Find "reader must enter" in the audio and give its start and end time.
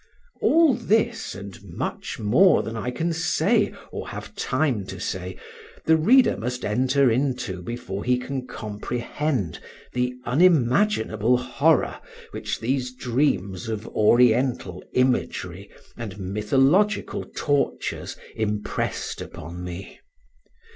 5.95-7.11